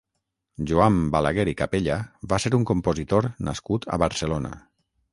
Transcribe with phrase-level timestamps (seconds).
[0.71, 1.99] Joan Balaguer i Capella
[2.33, 4.57] va ser un compositor nascut a Barcelona.